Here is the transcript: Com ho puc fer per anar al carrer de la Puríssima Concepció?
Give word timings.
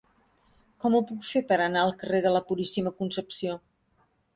Com 0.85 0.95
ho 0.95 1.01
puc 1.11 1.29
fer 1.33 1.43
per 1.53 1.61
anar 1.67 1.85
al 1.85 1.95
carrer 2.03 2.25
de 2.27 2.35
la 2.39 2.45
Puríssima 2.51 2.99
Concepció? 3.05 3.65